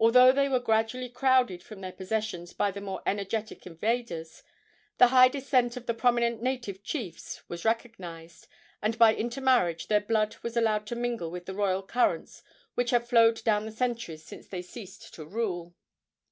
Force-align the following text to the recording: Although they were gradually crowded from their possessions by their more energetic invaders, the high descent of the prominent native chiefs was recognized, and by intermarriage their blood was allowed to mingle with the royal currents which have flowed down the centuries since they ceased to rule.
Although 0.00 0.32
they 0.32 0.48
were 0.48 0.58
gradually 0.58 1.08
crowded 1.08 1.62
from 1.62 1.80
their 1.80 1.92
possessions 1.92 2.52
by 2.52 2.72
their 2.72 2.82
more 2.82 3.00
energetic 3.06 3.64
invaders, 3.64 4.42
the 4.98 5.06
high 5.14 5.28
descent 5.28 5.76
of 5.76 5.86
the 5.86 5.94
prominent 5.94 6.42
native 6.42 6.82
chiefs 6.82 7.48
was 7.48 7.64
recognized, 7.64 8.48
and 8.82 8.98
by 8.98 9.14
intermarriage 9.14 9.86
their 9.86 10.00
blood 10.00 10.34
was 10.42 10.56
allowed 10.56 10.84
to 10.88 10.96
mingle 10.96 11.30
with 11.30 11.46
the 11.46 11.54
royal 11.54 11.84
currents 11.84 12.42
which 12.74 12.90
have 12.90 13.06
flowed 13.08 13.44
down 13.44 13.66
the 13.66 13.70
centuries 13.70 14.24
since 14.24 14.48
they 14.48 14.62
ceased 14.62 15.14
to 15.14 15.24
rule. 15.24 15.76